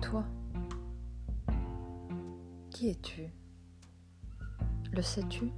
Toi, 0.00 0.24
qui 2.70 2.90
es-tu? 2.90 3.22
Le 4.92 5.02
sais-tu? 5.02 5.50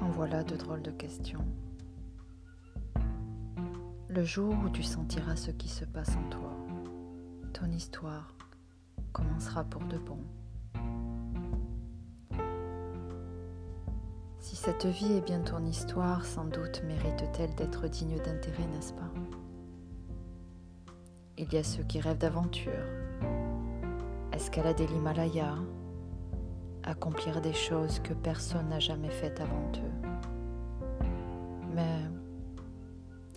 En 0.00 0.08
voilà 0.10 0.42
de 0.42 0.56
drôles 0.56 0.82
de 0.82 0.90
questions. 0.90 1.44
Le 4.08 4.24
jour 4.24 4.54
où 4.64 4.70
tu 4.70 4.82
sentiras 4.82 5.36
ce 5.36 5.50
qui 5.50 5.68
se 5.68 5.84
passe 5.84 6.16
en 6.16 6.28
toi, 6.28 6.56
ton 7.52 7.70
histoire 7.70 8.34
commencera 9.12 9.64
pour 9.64 9.84
de 9.84 9.98
bon. 9.98 10.18
Si 14.40 14.56
cette 14.56 14.86
vie 14.86 15.12
est 15.12 15.24
bien 15.24 15.40
ton 15.40 15.64
histoire, 15.64 16.24
sans 16.24 16.46
doute 16.46 16.82
mérite-t-elle 16.84 17.54
d'être 17.54 17.86
digne 17.86 18.16
d'intérêt, 18.16 18.66
n'est-ce 18.66 18.94
pas? 18.94 19.12
Il 21.38 21.52
y 21.52 21.56
a 21.56 21.62
ceux 21.62 21.84
qui 21.84 22.00
rêvent 22.00 22.18
d'aventure, 22.18 22.72
escalader 24.32 24.86
l'Himalaya, 24.88 25.54
accomplir 26.82 27.40
des 27.40 27.52
choses 27.52 28.00
que 28.00 28.12
personne 28.12 28.68
n'a 28.68 28.80
jamais 28.80 29.10
faites 29.10 29.40
avant 29.40 29.70
eux. 29.76 31.06
Mais 31.74 32.02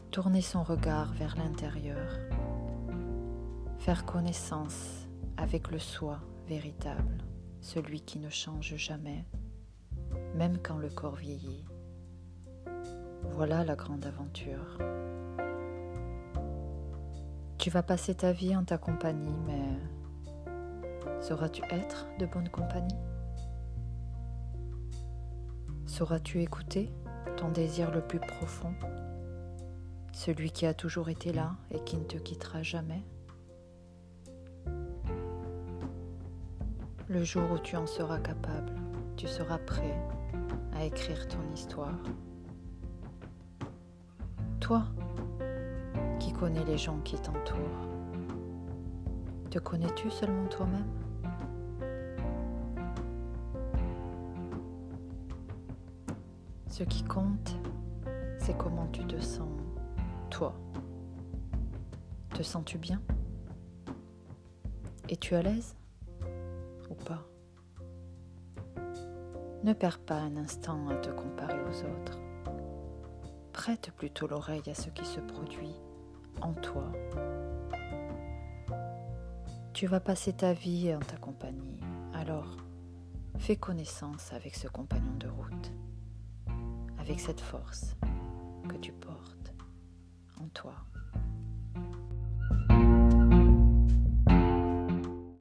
tourner 0.10 0.41
son 0.41 0.64
regard 0.64 1.14
vers 1.14 1.38
l'intérieur, 1.38 2.18
faire 3.77 4.04
connaissance 4.05 5.08
avec 5.38 5.70
le 5.70 5.77
soi 5.77 6.20
véritable, 6.48 7.24
celui 7.60 8.02
qui 8.02 8.20
ne 8.20 8.30
change 8.30 8.76
jamais 8.77 9.26
même 10.36 10.58
quand 10.63 10.77
le 10.77 10.90
corps 10.90 11.16
vieillit. 11.16 11.66
Voilà 13.32 13.63
la 13.63 13.76
grande 13.76 14.05
aventure. 14.05 14.77
Tu 17.62 17.70
vas 17.70 17.84
passer 17.84 18.16
ta 18.16 18.32
vie 18.32 18.55
en 18.55 18.63
ta 18.63 18.80
compagnie, 18.80 19.38
mais 19.46 19.62
sauras-tu 21.22 21.62
être 21.70 22.08
de 22.18 22.26
bonne 22.26 22.49
compagnie? 22.49 22.98
Sauras-tu 25.85 26.41
écouter 26.41 26.91
ton 27.38 27.50
désir 27.50 27.91
le 27.91 28.02
plus 28.02 28.20
profond, 28.20 28.74
celui 30.12 30.50
qui 30.50 30.66
a 30.66 30.74
toujours 30.74 31.10
été 31.10 31.34
là 31.34 31.55
et 31.70 31.80
qui 31.84 31.98
ne 31.98 32.04
te 32.04 32.18
quittera 32.18 32.63
jamais? 32.63 33.04
Le 37.10 37.24
jour 37.24 37.44
où 37.52 37.60
tu 37.60 37.78
en 37.78 37.85
seras 37.85 38.18
capable, 38.18 38.74
tu 39.18 39.28
seras 39.28 39.60
prêt 39.60 40.02
à 40.74 40.84
écrire 40.84 41.28
ton 41.28 41.44
histoire. 41.54 42.00
Toi, 44.60 44.82
connais 46.42 46.66
les 46.66 46.80
gens 46.80 46.98
qui 47.02 47.16
t'entourent, 47.18 47.88
te 49.52 49.60
connais-tu 49.60 50.10
seulement 50.10 50.48
toi-même? 50.48 50.88
Ce 56.68 56.84
qui 56.84 57.04
compte, 57.04 57.56
c'est 58.40 58.58
comment 58.58 58.88
tu 58.88 59.06
te 59.06 59.20
sens, 59.20 59.52
toi. 60.32 60.56
Te 62.34 62.42
sens-tu 62.42 62.80
bien? 62.80 63.00
Es-tu 65.09 65.36
à 65.36 65.44
l'aise? 65.44 65.75
Ou 66.90 66.96
pas? 66.96 67.24
Ne 69.64 69.74
perds 69.74 70.00
pas 70.00 70.18
un 70.18 70.38
instant 70.38 70.90
à 70.90 70.96
te 70.96 71.12
comparer 71.12 71.62
aux 71.62 71.84
autres. 71.84 72.18
Prête 73.53 73.92
plutôt 73.96 74.25
l'oreille 74.25 74.68
à 74.72 74.74
ce 74.74 74.90
qui 74.90 75.06
se 75.06 75.19
produit 75.19 75.75
en 76.41 76.53
toi. 76.53 76.91
Tu 79.74 79.88
vas 79.88 80.00
passer 80.00 80.34
ta 80.34 80.53
vie 80.53 80.94
en 80.94 81.00
ta 81.00 81.18
compagnie, 81.18 81.79
alors 82.13 82.57
fais 83.38 83.56
connaissance 83.56 84.31
avec 84.33 84.56
ce 84.56 84.67
compagnon 84.67 85.16
de 85.17 85.28
route, 85.28 85.72
avec 87.00 87.19
cette 87.19 87.41
force 87.41 87.95
que 88.69 88.75
tu 88.75 88.91
portes 88.91 89.53
en 90.39 90.47
toi. 90.50 90.75